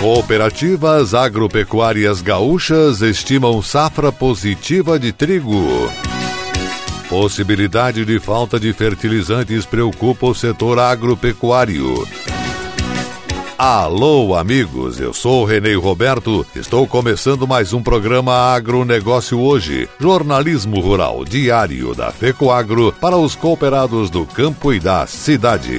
Cooperativas 0.00 1.12
agropecuárias 1.12 2.22
gaúchas 2.22 3.02
estimam 3.02 3.60
safra 3.60 4.10
positiva 4.10 4.98
de 4.98 5.12
trigo. 5.12 5.92
Possibilidade 7.06 8.06
de 8.06 8.18
falta 8.18 8.58
de 8.58 8.72
fertilizantes 8.72 9.66
preocupa 9.66 10.28
o 10.28 10.34
setor 10.34 10.78
agropecuário. 10.78 12.08
Alô, 13.58 14.34
amigos, 14.34 14.98
eu 14.98 15.12
sou 15.12 15.44
Renê 15.44 15.74
Roberto. 15.74 16.46
Estou 16.56 16.86
começando 16.86 17.46
mais 17.46 17.74
um 17.74 17.82
programa 17.82 18.54
Agronegócio 18.54 19.38
Hoje, 19.38 19.86
jornalismo 19.98 20.80
rural 20.80 21.26
diário 21.26 21.94
da 21.94 22.10
FECOAGro 22.10 22.90
para 22.98 23.18
os 23.18 23.36
cooperados 23.36 24.08
do 24.08 24.24
campo 24.24 24.72
e 24.72 24.80
da 24.80 25.06
cidade. 25.06 25.78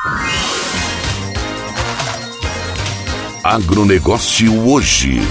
Agronegócio 3.43 4.67
hoje. 4.67 5.21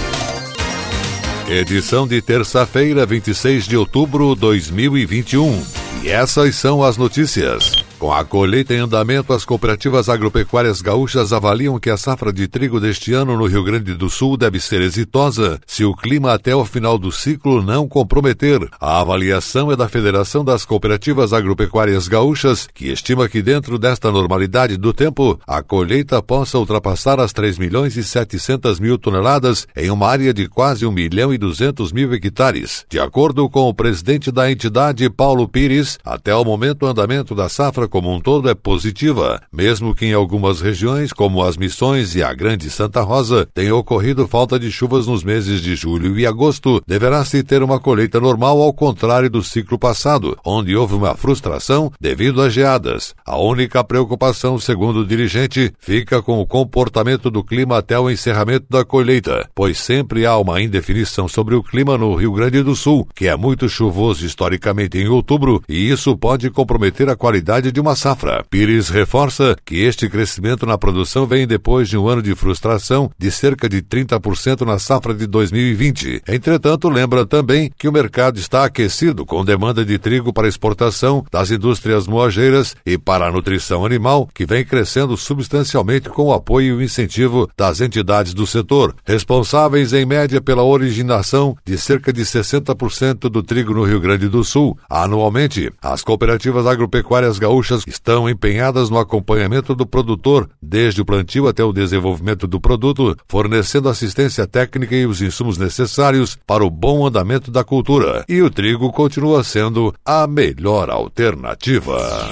Edição 1.49 2.07
de 2.07 2.21
terça-feira, 2.21 3.05
26 3.05 3.65
de 3.65 3.75
outubro 3.75 4.33
de 4.33 4.39
2021. 4.39 5.61
E 6.03 6.09
essas 6.09 6.55
são 6.55 6.81
as 6.81 6.95
notícias. 6.95 7.80
Com 8.01 8.11
a 8.11 8.25
colheita 8.25 8.73
em 8.73 8.79
andamento, 8.79 9.31
as 9.31 9.45
cooperativas 9.45 10.09
agropecuárias 10.09 10.81
gaúchas 10.81 11.31
avaliam 11.31 11.79
que 11.79 11.87
a 11.87 11.95
safra 11.95 12.33
de 12.33 12.47
trigo 12.47 12.79
deste 12.79 13.13
ano 13.13 13.37
no 13.37 13.45
Rio 13.45 13.63
Grande 13.63 13.93
do 13.93 14.09
Sul 14.09 14.35
deve 14.35 14.59
ser 14.59 14.81
exitosa 14.81 15.61
se 15.67 15.85
o 15.85 15.95
clima 15.95 16.33
até 16.33 16.55
o 16.55 16.65
final 16.65 16.97
do 16.97 17.11
ciclo 17.11 17.61
não 17.61 17.87
comprometer. 17.87 18.67
A 18.79 19.01
avaliação 19.01 19.71
é 19.71 19.75
da 19.75 19.87
Federação 19.87 20.43
das 20.43 20.65
Cooperativas 20.65 21.31
Agropecuárias 21.31 22.07
Gaúchas, 22.07 22.67
que 22.73 22.87
estima 22.91 23.29
que 23.29 23.39
dentro 23.39 23.77
desta 23.77 24.11
normalidade 24.11 24.77
do 24.77 24.91
tempo, 24.91 25.39
a 25.45 25.61
colheita 25.61 26.23
possa 26.23 26.57
ultrapassar 26.57 27.19
as 27.19 27.31
3 27.31 27.59
milhões 27.59 27.95
e 27.97 28.03
700 28.03 28.79
mil 28.79 28.97
toneladas 28.97 29.67
em 29.77 29.91
uma 29.91 30.07
área 30.07 30.33
de 30.33 30.49
quase 30.49 30.87
1 30.87 30.91
milhão 30.91 31.31
e 31.31 31.37
200 31.37 31.91
mil 31.91 32.11
hectares. 32.15 32.83
De 32.89 32.99
acordo 32.99 33.47
com 33.47 33.69
o 33.69 33.75
presidente 33.75 34.31
da 34.31 34.51
entidade, 34.51 35.07
Paulo 35.07 35.47
Pires, 35.47 35.99
até 36.03 36.33
o 36.33 36.43
momento 36.43 36.87
o 36.87 36.87
andamento 36.87 37.35
da 37.35 37.47
safra 37.47 37.90
como 37.91 38.11
um 38.11 38.21
todo 38.21 38.49
é 38.49 38.55
positiva, 38.55 39.41
mesmo 39.51 39.93
que 39.93 40.05
em 40.05 40.13
algumas 40.13 40.61
regiões, 40.61 41.11
como 41.11 41.43
as 41.43 41.57
Missões 41.57 42.15
e 42.15 42.23
a 42.23 42.33
Grande 42.33 42.69
Santa 42.69 43.01
Rosa, 43.01 43.45
tenha 43.53 43.75
ocorrido 43.75 44.25
falta 44.27 44.57
de 44.57 44.71
chuvas 44.71 45.05
nos 45.05 45.25
meses 45.25 45.61
de 45.61 45.75
julho 45.75 46.17
e 46.17 46.25
agosto, 46.25 46.81
deverá-se 46.87 47.43
ter 47.43 47.61
uma 47.61 47.81
colheita 47.81 48.19
normal 48.19 48.61
ao 48.61 48.73
contrário 48.73 49.29
do 49.29 49.43
ciclo 49.43 49.77
passado, 49.77 50.37
onde 50.45 50.73
houve 50.73 50.95
uma 50.95 51.15
frustração 51.15 51.91
devido 51.99 52.41
às 52.41 52.53
geadas. 52.53 53.13
A 53.25 53.37
única 53.37 53.83
preocupação, 53.83 54.57
segundo 54.57 55.01
o 55.01 55.05
dirigente, 55.05 55.73
fica 55.77 56.21
com 56.21 56.39
o 56.39 56.47
comportamento 56.47 57.29
do 57.29 57.43
clima 57.43 57.77
até 57.77 57.99
o 57.99 58.09
encerramento 58.09 58.67
da 58.69 58.85
colheita, 58.85 59.49
pois 59.53 59.77
sempre 59.77 60.25
há 60.25 60.37
uma 60.37 60.61
indefinição 60.61 61.27
sobre 61.27 61.55
o 61.55 61.61
clima 61.61 61.97
no 61.97 62.15
Rio 62.15 62.31
Grande 62.31 62.63
do 62.63 62.73
Sul, 62.73 63.05
que 63.13 63.27
é 63.27 63.35
muito 63.35 63.67
chuvoso 63.67 64.25
historicamente 64.25 64.97
em 64.97 65.09
outubro, 65.09 65.61
e 65.67 65.89
isso 65.89 66.15
pode 66.15 66.49
comprometer 66.49 67.09
a 67.09 67.17
qualidade 67.17 67.69
de 67.69 67.80
uma 67.81 67.95
safra. 67.95 68.45
Pires 68.49 68.89
reforça 68.89 69.55
que 69.65 69.81
este 69.81 70.07
crescimento 70.07 70.65
na 70.65 70.77
produção 70.77 71.25
vem 71.25 71.47
depois 71.47 71.89
de 71.89 71.97
um 71.97 72.07
ano 72.07 72.21
de 72.21 72.35
frustração 72.35 73.09
de 73.17 73.31
cerca 73.31 73.67
de 73.67 73.81
30% 73.81 74.61
na 74.61 74.77
safra 74.77 75.13
de 75.13 75.25
2020. 75.25 76.21
Entretanto, 76.27 76.87
lembra 76.87 77.25
também 77.25 77.71
que 77.77 77.87
o 77.87 77.91
mercado 77.91 78.39
está 78.39 78.65
aquecido 78.65 79.25
com 79.25 79.43
demanda 79.43 79.83
de 79.83 79.97
trigo 79.97 80.31
para 80.31 80.47
exportação 80.47 81.25
das 81.31 81.49
indústrias 81.49 82.07
moageiras 82.07 82.75
e 82.85 82.97
para 82.97 83.27
a 83.27 83.31
nutrição 83.31 83.85
animal, 83.85 84.29
que 84.33 84.45
vem 84.45 84.63
crescendo 84.63 85.17
substancialmente 85.17 86.09
com 86.09 86.27
o 86.27 86.33
apoio 86.33 86.67
e 86.67 86.73
o 86.73 86.81
incentivo 86.81 87.49
das 87.57 87.81
entidades 87.81 88.33
do 88.33 88.45
setor, 88.45 88.95
responsáveis 89.03 89.91
em 89.91 90.05
média 90.05 90.39
pela 90.39 90.63
originação 90.63 91.57
de 91.65 91.77
cerca 91.77 92.13
de 92.13 92.21
60% 92.21 93.29
do 93.29 93.41
trigo 93.41 93.73
no 93.73 93.83
Rio 93.83 93.99
Grande 93.99 94.27
do 94.27 94.43
Sul. 94.43 94.77
Anualmente, 94.87 95.71
as 95.81 96.03
cooperativas 96.03 96.67
agropecuárias 96.67 97.39
gaúchas 97.39 97.70
estão 97.87 98.29
empenhadas 98.29 98.89
no 98.89 98.97
acompanhamento 98.97 99.75
do 99.75 99.85
produtor, 99.85 100.49
desde 100.61 101.01
o 101.01 101.05
plantio 101.05 101.47
até 101.47 101.63
o 101.63 101.73
desenvolvimento 101.73 102.47
do 102.47 102.59
produto, 102.59 103.15
fornecendo 103.27 103.89
assistência 103.89 104.47
técnica 104.47 104.95
e 104.95 105.05
os 105.05 105.21
insumos 105.21 105.57
necessários 105.57 106.37
para 106.45 106.65
o 106.65 106.69
bom 106.69 107.05
andamento 107.05 107.51
da 107.51 107.63
cultura. 107.63 108.25
E 108.27 108.41
o 108.41 108.49
trigo 108.49 108.91
continua 108.91 109.43
sendo 109.43 109.93
a 110.05 110.27
melhor 110.27 110.89
alternativa. 110.89 112.29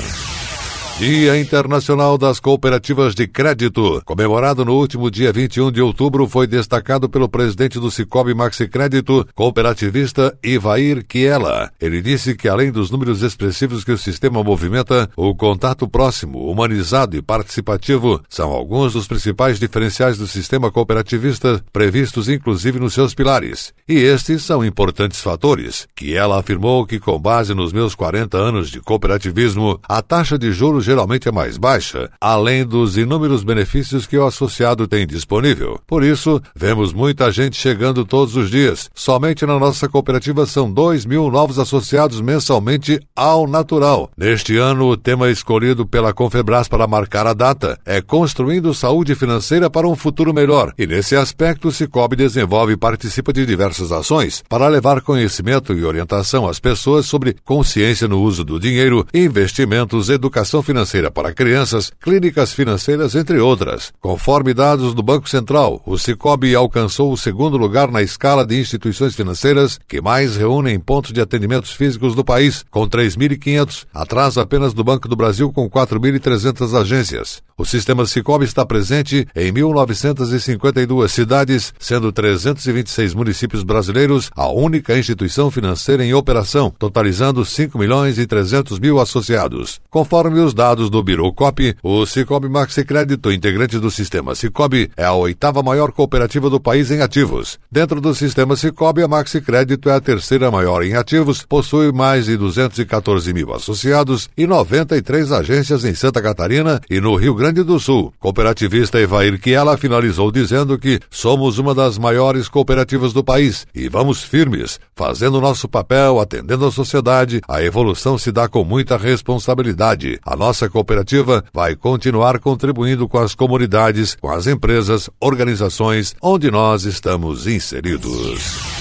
Dia 1.00 1.40
Internacional 1.40 2.18
das 2.18 2.42
Cooperativas 2.42 3.16
de 3.16 3.26
Crédito, 3.26 4.02
comemorado 4.04 4.66
no 4.66 4.74
último 4.74 5.10
dia 5.10 5.32
21 5.32 5.72
de 5.72 5.82
outubro, 5.82 6.28
foi 6.28 6.46
destacado 6.46 7.08
pelo 7.08 7.30
presidente 7.30 7.80
do 7.80 7.90
Cicobi 7.90 8.34
Maxi 8.34 8.68
Crédito, 8.68 9.26
cooperativista 9.34 10.38
Ivair 10.44 11.06
Kiela. 11.08 11.72
Ele 11.80 12.02
disse 12.02 12.36
que 12.36 12.50
além 12.50 12.70
dos 12.70 12.92
números 12.92 13.22
expressivos 13.22 13.86
que 13.86 13.94
o 13.94 13.98
sistema 13.98 14.44
movimenta, 14.44 15.10
o 15.16 15.34
contato 15.34 15.88
próximo, 15.88 16.52
humanizado 16.52 17.16
e 17.16 17.22
participativo 17.22 18.22
são 18.28 18.52
alguns 18.52 18.92
dos 18.92 19.08
principais 19.08 19.58
diferenciais 19.58 20.18
do 20.18 20.28
sistema 20.28 20.70
cooperativista 20.70 21.64
previstos 21.72 22.28
inclusive 22.28 22.78
nos 22.78 22.94
seus 22.94 23.14
pilares. 23.14 23.74
E 23.88 23.94
estes 23.94 24.44
são 24.44 24.66
importantes 24.66 25.22
fatores, 25.22 25.88
que 25.96 26.14
ela 26.14 26.38
afirmou 26.38 26.86
que 26.86 27.00
com 27.00 27.18
base 27.18 27.54
nos 27.54 27.72
meus 27.72 27.96
40 27.96 28.38
anos 28.38 28.70
de 28.70 28.82
cooperativismo, 28.82 29.80
a 29.88 30.02
taxa 30.02 30.38
de 30.38 30.52
juros 30.52 30.89
geralmente 30.90 31.28
é 31.28 31.32
mais 31.32 31.56
baixa, 31.56 32.10
além 32.20 32.66
dos 32.66 32.98
inúmeros 32.98 33.44
benefícios 33.44 34.08
que 34.08 34.18
o 34.18 34.26
associado 34.26 34.88
tem 34.88 35.06
disponível. 35.06 35.80
Por 35.86 36.04
isso, 36.04 36.42
vemos 36.56 36.92
muita 36.92 37.32
gente 37.32 37.58
chegando 37.58 38.04
todos 38.04 38.36
os 38.36 38.50
dias. 38.50 38.90
Somente 38.96 39.46
na 39.46 39.60
nossa 39.60 39.88
cooperativa 39.88 40.48
são 40.48 40.72
2 40.72 41.06
mil 41.06 41.30
novos 41.30 41.60
associados 41.60 42.20
mensalmente 42.22 43.00
ao 43.16 43.46
natural. 43.46 44.10
Neste 44.18 44.58
ano, 44.58 44.88
o 44.88 44.98
tema 44.98 45.30
escolhido 45.30 45.86
pela 45.86 46.12
Confebras 46.12 46.68
para 46.68 46.88
marcar 46.88 47.28
a 47.28 47.36
data 47.36 47.78
é 47.86 48.02
Construindo 48.02 48.74
Saúde 48.74 49.14
Financeira 49.14 49.70
para 49.70 49.88
um 49.88 49.96
Futuro 49.96 50.34
Melhor. 50.34 50.74
E 50.76 50.88
nesse 50.88 51.16
aspecto, 51.16 51.68
o 51.68 51.72
Cicobi 51.72 52.16
desenvolve 52.16 52.74
e 52.74 52.78
participa 52.78 53.32
de 53.32 53.46
diversas 53.46 53.92
ações 53.92 54.44
para 54.50 54.68
levar 54.68 55.02
conhecimento 55.02 55.72
e 55.72 55.86
orientação 55.86 56.48
às 56.48 56.60
pessoas 56.60 57.06
sobre 57.06 57.36
consciência 57.46 58.08
no 58.08 58.20
uso 58.20 58.44
do 58.44 58.60
dinheiro, 58.60 59.06
investimentos, 59.14 60.10
educação 60.10 60.64
financeira 60.64 60.79
financeira 60.80 61.12
para 61.12 61.34
crianças, 61.34 61.92
clínicas 62.00 62.54
financeiras, 62.54 63.14
entre 63.16 63.40
outras. 63.40 63.92
Conforme 64.00 64.54
dados 64.54 64.94
do 64.94 65.04
Banco 65.04 65.28
Central, 65.28 65.82
o 65.86 65.98
Cicobi 65.98 66.56
alcançou 66.56 67.12
o 67.12 67.18
segundo 67.18 67.58
lugar 67.58 67.92
na 67.92 68.02
escala 68.02 68.46
de 68.46 68.60
instituições 68.60 69.16
financeiras 69.16 69.80
que 69.88 70.02
mais 70.02 70.38
reúnem 70.38 70.80
pontos 70.80 71.12
de 71.12 71.20
atendimentos 71.20 71.72
físicos 71.72 72.16
do 72.16 72.24
país, 72.24 72.64
com 72.72 72.88
3.500, 72.88 73.86
atrás 73.94 74.38
apenas 74.38 74.74
do 74.74 74.84
Banco 74.84 75.08
do 75.08 75.16
Brasil 75.16 75.52
com 75.52 75.70
4.300 75.70 76.80
agências. 76.80 77.49
O 77.60 77.66
sistema 77.66 78.06
Cicobi 78.06 78.46
está 78.46 78.66
presente 78.66 79.28
em 79.36 79.52
1.952 79.52 81.10
cidades, 81.10 81.74
sendo 81.78 82.10
326 82.10 83.14
municípios 83.14 83.64
brasileiros 83.64 84.32
a 84.34 84.48
única 84.48 84.98
instituição 84.98 85.52
financeira 85.52 86.06
em 86.06 86.14
operação, 86.14 86.74
totalizando 86.80 87.44
5 87.44 87.78
milhões 87.78 88.18
e 88.18 88.26
300 88.26 88.80
mil 88.80 88.98
associados. 88.98 89.82
Conforme 89.90 90.40
os 90.40 90.54
dados 90.54 90.90
do 90.90 91.04
Biro 91.04 91.30
Cop, 91.34 91.76
o 91.84 92.06
Cicobi 92.06 92.48
Maxi 92.48 92.86
Crédito, 92.86 93.30
integrante 93.30 93.78
do 93.78 93.92
sistema 93.92 94.36
Cicobi, 94.36 94.90
é 94.96 95.04
a 95.04 95.12
oitava 95.12 95.62
maior 95.62 95.92
cooperativa 95.92 96.50
do 96.50 96.62
país 96.62 96.90
em 96.92 97.02
ativos. 97.02 97.60
Dentro 97.70 98.00
do 98.00 98.16
sistema 98.16 98.56
Cicobi, 98.56 99.04
a 99.04 99.08
Maxi 99.10 99.42
Crédito 99.42 99.90
é 99.90 99.96
a 99.96 100.00
terceira 100.00 100.50
maior 100.50 100.82
em 100.82 100.96
ativos, 100.96 101.44
possui 101.44 101.92
mais 101.92 102.24
de 102.24 102.38
214 102.38 103.34
mil 103.34 103.54
associados 103.54 104.30
e 104.38 104.48
93 104.48 105.34
agências 105.34 105.84
em 105.84 105.94
Santa 105.94 106.22
Catarina 106.22 106.80
e 106.90 107.02
no 107.02 107.18
Rio 107.18 107.36
Grande 107.36 107.49
Grande 107.50 107.64
do 107.64 107.80
Sul. 107.80 108.14
Cooperativista 108.20 109.00
Evair 109.00 109.42
Kiela 109.42 109.76
finalizou 109.76 110.32
dizendo 110.32 110.78
que 110.78 111.00
somos 111.10 111.58
uma 111.58 111.74
das 111.74 111.98
maiores 111.98 112.48
cooperativas 112.48 113.12
do 113.12 113.24
país 113.24 113.66
e 113.74 113.90
vamos 113.90 114.24
firmes, 114.24 114.80
fazendo 114.96 115.42
nosso 115.42 115.68
papel, 115.68 116.20
atendendo 116.20 116.68
a 116.68 116.72
sociedade. 116.72 117.42
A 117.48 117.64
evolução 117.64 118.20
se 118.20 118.32
dá 118.32 118.48
com 118.48 118.64
muita 118.64 118.98
responsabilidade. 118.98 120.20
A 120.24 120.36
nossa 120.36 120.70
cooperativa 120.70 121.44
vai 121.52 121.76
continuar 121.76 122.38
contribuindo 122.38 123.10
com 123.10 123.18
as 123.18 123.34
comunidades, 123.34 124.16
com 124.22 124.30
as 124.30 124.46
empresas, 124.46 125.10
organizações 125.20 126.16
onde 126.22 126.52
nós 126.52 126.84
estamos 126.84 127.48
inseridos. 127.48 128.79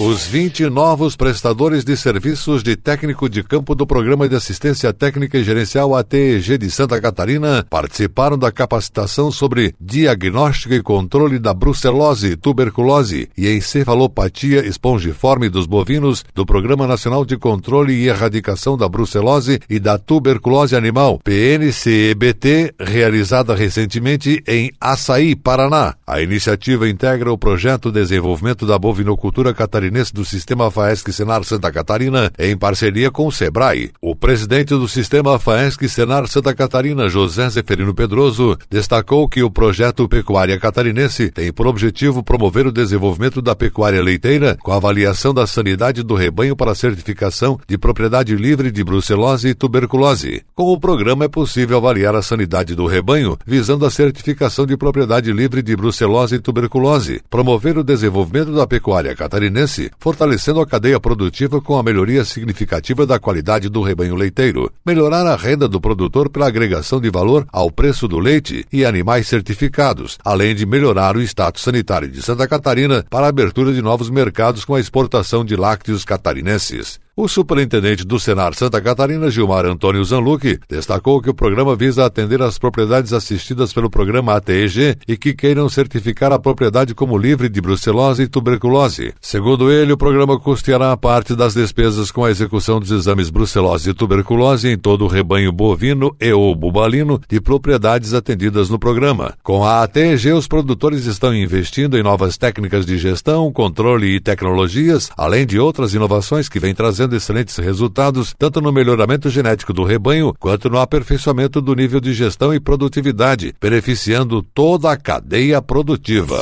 Os 0.00 0.26
20 0.26 0.70
novos 0.70 1.14
prestadores 1.14 1.84
de 1.84 1.94
serviços 1.94 2.62
de 2.62 2.74
técnico 2.74 3.28
de 3.28 3.42
campo 3.42 3.74
do 3.74 3.86
Programa 3.86 4.26
de 4.26 4.34
Assistência 4.34 4.94
Técnica 4.94 5.36
e 5.36 5.44
Gerencial 5.44 5.94
ATEG 5.94 6.56
de 6.56 6.70
Santa 6.70 6.98
Catarina 6.98 7.66
participaram 7.68 8.38
da 8.38 8.50
capacitação 8.50 9.30
sobre 9.30 9.74
diagnóstico 9.78 10.72
e 10.72 10.82
controle 10.82 11.38
da 11.38 11.52
brucelose, 11.52 12.34
tuberculose 12.34 13.28
e 13.36 13.46
encefalopatia 13.54 14.66
espongiforme 14.66 15.50
dos 15.50 15.66
bovinos 15.66 16.24
do 16.34 16.46
Programa 16.46 16.86
Nacional 16.86 17.22
de 17.22 17.36
Controle 17.36 17.92
e 17.92 18.08
Erradicação 18.08 18.78
da 18.78 18.88
Brucelose 18.88 19.60
e 19.68 19.78
da 19.78 19.98
Tuberculose 19.98 20.74
Animal, 20.74 21.20
PNCEBT, 21.22 22.74
realizada 22.80 23.54
recentemente 23.54 24.42
em 24.48 24.72
Açaí, 24.80 25.36
Paraná. 25.36 25.94
A 26.06 26.22
iniciativa 26.22 26.88
integra 26.88 27.30
o 27.30 27.36
projeto 27.36 27.92
de 27.92 28.00
desenvolvimento 28.00 28.64
da 28.64 28.78
bovinocultura 28.78 29.52
catarinense 29.52 29.89
catarinense 29.90 30.14
do 30.14 30.24
Sistema 30.24 30.70
FAESC 30.70 31.12
Senar 31.12 31.42
Santa 31.44 31.70
Catarina, 31.72 32.30
em 32.38 32.56
parceria 32.56 33.10
com 33.10 33.26
o 33.26 33.32
SEBRAE. 33.32 33.90
O 34.00 34.14
presidente 34.14 34.68
do 34.68 34.86
Sistema 34.86 35.38
FAESC 35.38 35.88
Senar 35.88 36.28
Santa 36.28 36.54
Catarina, 36.54 37.08
José 37.08 37.50
Zeferino 37.50 37.92
Pedroso, 37.92 38.56
destacou 38.70 39.28
que 39.28 39.42
o 39.42 39.50
projeto 39.50 40.08
Pecuária 40.08 40.58
Catarinense 40.58 41.30
tem 41.30 41.52
por 41.52 41.66
objetivo 41.66 42.22
promover 42.22 42.66
o 42.66 42.72
desenvolvimento 42.72 43.42
da 43.42 43.54
pecuária 43.56 44.00
leiteira 44.00 44.56
com 44.62 44.72
avaliação 44.72 45.34
da 45.34 45.46
sanidade 45.46 46.02
do 46.02 46.14
rebanho 46.14 46.54
para 46.54 46.74
certificação 46.74 47.58
de 47.66 47.76
propriedade 47.76 48.36
livre 48.36 48.70
de 48.70 48.84
brucelose 48.84 49.48
e 49.48 49.54
tuberculose. 49.54 50.42
Com 50.54 50.72
o 50.72 50.78
programa 50.78 51.24
é 51.24 51.28
possível 51.28 51.78
avaliar 51.78 52.14
a 52.14 52.22
sanidade 52.22 52.74
do 52.74 52.86
rebanho 52.86 53.36
visando 53.44 53.84
a 53.84 53.90
certificação 53.90 54.66
de 54.66 54.76
propriedade 54.76 55.32
livre 55.32 55.62
de 55.62 55.74
brucelose 55.74 56.36
e 56.36 56.40
tuberculose, 56.40 57.20
promover 57.28 57.76
o 57.76 57.84
desenvolvimento 57.84 58.54
da 58.54 58.66
pecuária 58.66 59.16
catarinense 59.16 59.79
fortalecendo 59.98 60.60
a 60.60 60.66
cadeia 60.66 60.98
produtiva 60.98 61.60
com 61.60 61.78
a 61.78 61.82
melhoria 61.82 62.24
significativa 62.24 63.06
da 63.06 63.18
qualidade 63.18 63.68
do 63.68 63.80
rebanho 63.80 64.16
leiteiro, 64.16 64.70
melhorar 64.84 65.24
a 65.26 65.36
renda 65.36 65.68
do 65.68 65.80
produtor 65.80 66.28
pela 66.28 66.48
agregação 66.48 67.00
de 67.00 67.08
valor 67.08 67.46
ao 67.52 67.70
preço 67.70 68.08
do 68.08 68.18
leite 68.18 68.66
e 68.72 68.84
animais 68.84 69.28
certificados, 69.28 70.18
além 70.24 70.54
de 70.54 70.66
melhorar 70.66 71.16
o 71.16 71.22
status 71.22 71.62
sanitário 71.62 72.08
de 72.08 72.20
Santa 72.20 72.48
Catarina 72.48 73.04
para 73.08 73.26
a 73.26 73.28
abertura 73.28 73.72
de 73.72 73.80
novos 73.80 74.10
mercados 74.10 74.64
com 74.64 74.74
a 74.74 74.80
exportação 74.80 75.44
de 75.44 75.54
lácteos 75.54 76.04
catarinenses. 76.04 76.98
O 77.20 77.28
superintendente 77.28 78.02
do 78.02 78.18
Senar 78.18 78.54
Santa 78.54 78.80
Catarina, 78.80 79.30
Gilmar 79.30 79.66
Antônio 79.66 80.02
Zanluque, 80.02 80.58
destacou 80.66 81.20
que 81.20 81.28
o 81.28 81.34
programa 81.34 81.76
visa 81.76 82.06
atender 82.06 82.40
as 82.40 82.56
propriedades 82.56 83.12
assistidas 83.12 83.74
pelo 83.74 83.90
programa 83.90 84.36
ATEG 84.36 84.96
e 85.06 85.18
que 85.18 85.34
queiram 85.34 85.68
certificar 85.68 86.32
a 86.32 86.38
propriedade 86.38 86.94
como 86.94 87.18
livre 87.18 87.50
de 87.50 87.60
brucelose 87.60 88.22
e 88.22 88.26
tuberculose. 88.26 89.12
Segundo 89.20 89.70
ele, 89.70 89.92
o 89.92 89.98
programa 89.98 90.40
custeará 90.40 90.96
parte 90.96 91.36
das 91.36 91.52
despesas 91.52 92.10
com 92.10 92.24
a 92.24 92.30
execução 92.30 92.80
dos 92.80 92.90
exames 92.90 93.28
brucelose 93.28 93.90
e 93.90 93.94
tuberculose 93.94 94.68
em 94.70 94.78
todo 94.78 95.04
o 95.04 95.06
rebanho 95.06 95.52
bovino 95.52 96.16
e 96.18 96.32
ou 96.32 96.54
bubalino 96.54 97.20
de 97.28 97.38
propriedades 97.38 98.14
atendidas 98.14 98.70
no 98.70 98.78
programa. 98.78 99.34
Com 99.42 99.62
a 99.62 99.82
ATEG, 99.82 100.32
os 100.32 100.48
produtores 100.48 101.04
estão 101.04 101.34
investindo 101.34 101.98
em 101.98 102.02
novas 102.02 102.38
técnicas 102.38 102.86
de 102.86 102.96
gestão, 102.96 103.52
controle 103.52 104.06
e 104.06 104.20
tecnologias, 104.20 105.10
além 105.18 105.44
de 105.44 105.58
outras 105.58 105.92
inovações 105.92 106.48
que 106.48 106.58
vêm 106.58 106.74
trazendo 106.74 107.09
excelentes 107.16 107.56
resultados 107.56 108.34
tanto 108.38 108.60
no 108.60 108.72
melhoramento 108.72 109.28
genético 109.28 109.72
do 109.72 109.84
rebanho 109.84 110.34
quanto 110.38 110.68
no 110.68 110.78
aperfeiçoamento 110.78 111.60
do 111.60 111.74
nível 111.74 112.00
de 112.00 112.12
gestão 112.12 112.52
e 112.54 112.60
produtividade, 112.60 113.54
beneficiando 113.60 114.42
toda 114.42 114.90
a 114.90 114.96
cadeia 114.96 115.60
produtiva. 115.60 116.38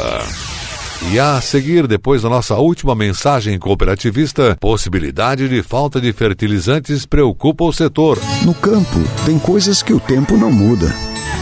E 1.13 1.19
a 1.19 1.41
seguir, 1.41 1.87
depois 1.87 2.23
da 2.23 2.29
nossa 2.29 2.57
última 2.57 2.95
mensagem 2.95 3.59
cooperativista, 3.59 4.57
possibilidade 4.61 5.49
de 5.49 5.63
falta 5.63 6.01
de 6.01 6.13
fertilizantes 6.13 7.07
preocupa 7.07 7.65
o 7.65 7.73
setor. 7.73 8.19
No 8.45 8.53
campo, 8.53 8.99
tem 9.25 9.39
coisas 9.39 9.83
que 9.83 9.93
o 9.93 10.01
tempo 10.01 10.37
não 10.37 10.51
muda, 10.51 10.93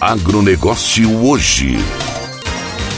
Agronegócio 0.00 1.24
hoje. 1.24 1.76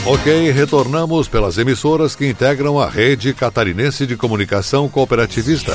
Ok, 0.05 0.51
retornamos 0.51 1.27
pelas 1.27 1.57
emissoras 1.57 2.15
que 2.15 2.29
integram 2.29 2.77
a 2.79 2.87
rede 2.87 3.33
catarinense 3.33 4.05
de 4.05 4.15
comunicação 4.15 4.87
cooperativista. 4.87 5.73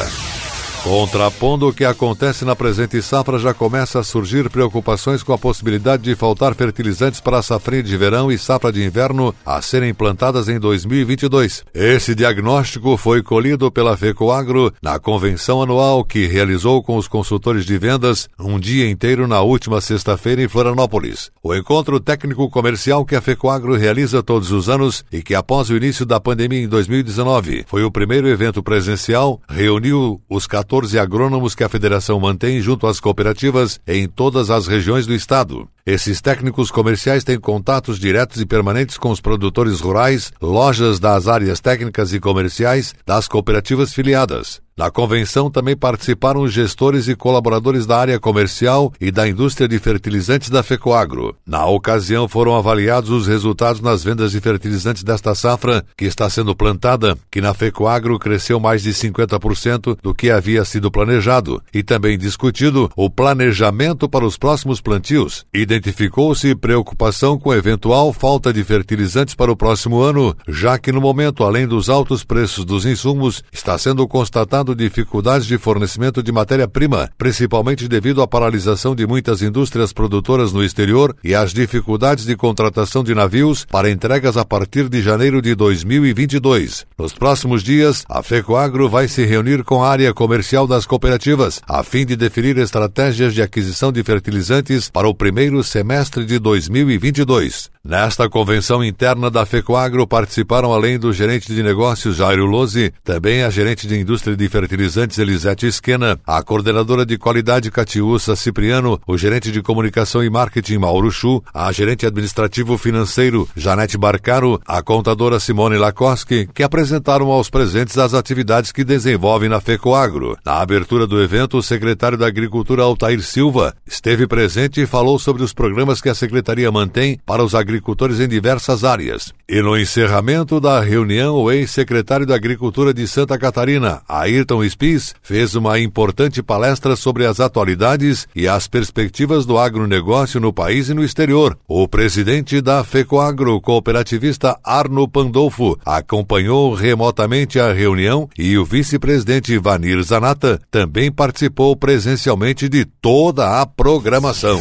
Contrapondo 0.87 1.69
o 1.69 1.73
que 1.73 1.85
acontece 1.85 2.45
na 2.45 2.55
presente 2.55 3.03
safra, 3.03 3.41
já 3.41 3.53
começa 3.53 3.99
a 3.99 4.05
surgir 4.05 4.49
preocupações 4.49 5.21
com 5.21 5.33
a 5.33 5.39
possibilidade 5.39 6.05
de 6.05 6.15
faltar 6.15 6.55
fertilizantes 6.55 7.19
para 7.21 7.39
a 7.39 7.43
safra 7.43 7.83
de 7.83 7.97
verão 7.97 8.31
e 8.31 8.39
safra 8.39 8.71
de 8.71 8.85
inverno 8.85 9.35
a 9.45 9.61
serem 9.61 9.93
plantadas 9.93 10.49
em 10.49 10.61
2022. 10.61 11.65
Esse 11.75 12.15
diagnóstico 12.15 12.97
foi 12.97 13.21
colhido 13.21 13.69
pela 13.69 13.97
FECOAGRO 13.97 14.73
na 14.81 14.97
convenção 15.01 15.61
anual 15.61 16.05
que 16.05 16.25
realizou 16.29 16.81
com 16.85 16.97
os 16.97 17.09
consultores 17.09 17.67
de 17.67 17.77
vendas 17.77 18.29
um 18.39 18.57
dia 18.57 18.89
inteiro 18.89 19.27
na 19.27 19.41
última 19.41 19.81
sexta-feira 19.81 20.41
em 20.41 20.49
Florianópolis. 20.49 21.33
O 21.43 21.53
encontro 21.53 21.99
técnico 21.99 22.49
comercial 22.49 23.05
que 23.05 23.17
a 23.17 23.21
FECOAGRO 23.21 23.75
realiza 23.75 24.23
todos 24.23 24.53
os 24.53 24.69
anos 24.69 25.05
e 25.11 25.21
que 25.21 25.35
após 25.35 25.69
o 25.69 25.77
início 25.77 26.07
da 26.07 26.21
pandemia 26.21 26.63
em 26.63 26.69
2019 26.69 27.65
foi 27.67 27.83
o 27.83 27.91
primeiro 27.91 28.29
evento 28.29 28.63
presencial, 28.63 29.41
reuniu 29.49 30.21
os 30.31 30.47
14 30.47 30.76
agrônomos 30.99 31.55
que 31.55 31.65
a 31.65 31.69
federação 31.69 32.21
mantém 32.21 32.61
junto 32.61 32.87
às 32.87 33.01
cooperativas 33.01 33.81
em 33.87 34.07
todas 34.07 34.51
as 34.51 34.67
regiões 34.67 35.07
do 35.07 35.15
estado. 35.15 35.69
Esses 35.87 36.21
técnicos 36.21 36.69
comerciais 36.69 37.23
têm 37.23 37.39
contatos 37.39 38.01
diretos 38.01 38.41
e 38.41 38.45
permanentes 38.45 38.99
com 38.99 39.09
os 39.13 39.21
produtores 39.21 39.79
rurais, 39.79 40.33
lojas 40.43 40.99
das 40.99 41.29
áreas 41.29 41.61
técnicas 41.61 42.13
e 42.13 42.19
comerciais 42.19 42.93
das 43.07 43.29
cooperativas 43.29 43.95
filiadas. 43.95 44.61
Na 44.77 44.91
convenção 44.91 45.51
também 45.51 45.75
participaram 45.75 46.47
gestores 46.47 47.09
e 47.09 47.17
colaboradores 47.17 47.87
da 47.87 47.99
área 47.99 48.21
comercial 48.21 48.93
e 49.01 49.11
da 49.11 49.27
indústria 49.27 49.67
de 49.67 49.79
fertilizantes 49.79 50.51
da 50.51 50.63
FECOAGRO. 50.63 51.35
Na 51.47 51.65
ocasião 51.65 52.29
foram 52.29 52.55
avaliados 52.55 53.09
os 53.09 53.27
resultados 53.27 53.81
nas 53.81 54.05
vendas 54.05 54.33
de 54.33 54.41
fertilizantes 54.41 55.03
desta 55.03 55.35
safra 55.35 55.83
que 55.97 56.05
está 56.05 56.29
sendo 56.29 56.55
plantada, 56.55 57.17
que 57.31 57.41
na 57.41 57.55
FECOAGRO 57.55 58.19
cresceu 58.19 58.61
mais 58.61 58.83
de 58.83 58.91
50% 58.93 59.97
do 60.03 60.15
que 60.15 60.31
havia 60.31 60.63
sido 60.63 60.91
planejado, 60.91 61.63
e 61.73 61.83
também 61.83 62.19
discutido 62.19 62.91
o 62.95 63.09
planejamento 63.09 64.07
para 64.07 64.27
os 64.27 64.37
próximos 64.37 64.83
plantios. 64.83 65.47
Identificou-se 65.77 66.55
preocupação 66.55 67.39
com 67.39 67.53
eventual 67.53 68.11
falta 68.11 68.51
de 68.51 68.65
fertilizantes 68.65 69.35
para 69.35 69.53
o 69.53 69.57
próximo 69.57 70.01
ano, 70.01 70.35
já 70.49 70.79
que 70.79 70.91
no 70.91 71.03
momento, 71.03 71.45
além 71.45 71.67
dos 71.67 71.91
altos 71.91 72.25
preços 72.25 72.65
dos 72.65 72.87
insumos, 72.87 73.45
está 73.53 73.77
sendo 73.77 74.09
constatado 74.09 74.75
dificuldades 74.75 75.47
de 75.47 75.59
fornecimento 75.59 76.23
de 76.23 76.33
matéria-prima, 76.33 77.11
principalmente 77.19 77.89
devido 77.89 78.23
à 78.23 78.27
paralisação 78.27 78.97
de 78.97 79.07
muitas 79.07 79.43
indústrias 79.43 79.93
produtoras 79.93 80.51
no 80.51 80.65
exterior 80.65 81.15
e 81.23 81.35
às 81.35 81.53
dificuldades 81.53 82.25
de 82.25 82.35
contratação 82.37 83.05
de 83.05 83.15
navios 83.15 83.67
para 83.67 83.91
entregas 83.91 84.39
a 84.39 84.47
partir 84.47 84.89
de 84.89 85.03
janeiro 85.03 85.43
de 85.43 85.55
2022. 85.55 86.87
Nos 86.97 87.13
próximos 87.13 87.63
dias, 87.63 88.03
a 88.09 88.23
FECOAGRO 88.23 88.89
vai 88.89 89.09
se 89.09 89.27
reunir 89.27 89.63
com 89.63 89.85
a 89.85 89.91
área 89.91 90.15
comercial 90.15 90.67
das 90.67 90.87
cooperativas, 90.87 91.61
a 91.69 91.83
fim 91.83 92.07
de 92.07 92.17
definir 92.17 92.57
estratégias 92.57 93.35
de 93.35 93.43
aquisição 93.43 93.93
de 93.93 94.03
fertilizantes 94.03 94.89
para 94.89 95.07
o 95.07 95.15
primeiro 95.15 95.66
semestre 95.67 96.25
de 96.25 96.39
2022. 96.39 97.71
Nesta 97.85 98.29
convenção 98.29 98.83
interna 98.83 99.31
da 99.31 99.47
FECOAGRO 99.47 100.09
participaram, 100.09 100.73
além 100.73 100.99
do 100.99 101.13
gerente 101.13 101.55
de 101.55 101.63
negócios 101.63 102.17
Jairo 102.17 102.45
Lose, 102.45 102.93
também 103.05 103.45
a 103.45 103.51
gerente 103.51 103.87
de 103.87 103.97
indústria 103.97 104.37
de 104.37 104.49
fertilizantes 104.49 105.19
Elisete 105.19 105.67
Esquena, 105.67 106.19
a 106.27 106.43
coordenadora 106.43 107.07
de 107.07 107.17
qualidade 107.17 107.71
Catiúça 107.71 108.35
Cipriano, 108.35 109.01
o 109.07 109.17
gerente 109.17 109.53
de 109.53 109.63
comunicação 109.63 110.25
e 110.25 110.29
marketing 110.29 110.79
Mauro 110.79 111.13
Chu, 111.13 111.41
a 111.55 111.71
gerente 111.71 112.05
administrativo 112.05 112.77
financeiro 112.77 113.49
Janete 113.55 113.97
Barcaro, 113.97 114.61
a 114.67 114.83
contadora 114.83 115.39
Simone 115.39 115.77
Lakoski, 115.77 116.49
que 116.53 116.65
apresentaram 116.65 117.31
aos 117.31 117.49
presentes 117.49 117.97
as 117.99 118.15
atividades 118.15 118.73
que 118.73 118.83
desenvolvem 118.83 119.49
na 119.49 119.61
FECOAGRO. 119.61 120.37
Na 120.45 120.61
abertura 120.61 121.07
do 121.07 121.23
evento, 121.23 121.59
o 121.59 121.63
secretário 121.63 122.19
da 122.19 122.27
Agricultura 122.27 122.83
Altair 122.83 123.23
Silva 123.23 123.77
esteve 123.87 124.27
presente 124.27 124.81
e 124.81 124.87
falou 124.87 125.21
sobre 125.21 125.45
os 125.45 125.53
programas 125.57 126.01
que 126.01 126.09
a 126.09 126.15
secretaria 126.15 126.71
mantém 126.71 127.19
para 127.27 127.43
os 127.43 127.55
agricultores 127.55 128.21
em 128.21 128.29
diversas 128.29 128.85
áreas. 128.85 129.33
E 129.49 129.61
no 129.63 129.77
encerramento 129.77 130.61
da 130.61 130.81
reunião, 130.81 131.37
o 131.37 131.51
ex-secretário 131.51 132.27
da 132.27 132.35
Agricultura 132.35 132.93
de 132.93 133.09
Santa 133.09 133.39
Catarina, 133.39 134.03
Ayrton 134.09 134.69
Spies, 134.69 135.15
fez 135.23 135.55
uma 135.55 135.81
importante 135.81 136.43
palestra 136.43 136.95
sobre 136.95 137.25
as 137.27 137.41
atualidades 137.41 138.29
e 138.37 138.47
as 138.47 138.69
perspectivas 138.69 139.47
do 139.47 139.57
agronegócio 139.59 140.39
no 140.39 140.53
país 140.53 140.89
e 140.89 140.95
no 140.95 141.03
exterior. 141.03 141.57
O 141.67 141.89
presidente 141.89 142.61
da 142.61 142.85
FECOAGRO, 142.85 143.61
cooperativista 143.61 144.59
Arno 144.63 145.09
Pandolfo, 145.09 145.79
acompanhou 145.85 146.75
remotamente 146.75 147.59
a 147.59 147.73
reunião 147.73 148.29
e 148.39 148.59
o 148.59 148.65
vice-presidente 148.65 149.57
Vanir 149.59 150.03
Zanata 150.03 150.61
também 150.71 151.11
participou 151.11 151.75
presencialmente 151.75 152.69
de 152.69 152.85
toda 152.85 153.61
a 153.61 153.67
programação. 153.67 154.61